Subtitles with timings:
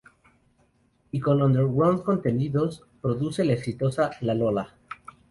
[1.11, 4.73] Y con Underground Contenidos, produce la exitosa Lalola.